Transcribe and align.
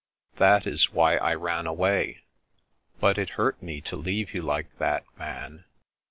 That 0.37 0.65
is 0.65 0.91
why 0.91 1.17
I 1.17 1.35
ran 1.35 1.67
away. 1.67 2.23
But 2.99 3.19
it 3.19 3.29
hurt 3.37 3.61
me 3.61 3.81
to 3.81 3.95
leave 3.95 4.33
you 4.33 4.41
like 4.41 4.79
that, 4.79 5.03
Man." 5.15 5.65